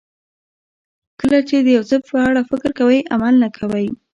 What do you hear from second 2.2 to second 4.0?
اړه فکر کوئ عمل نه کوئ.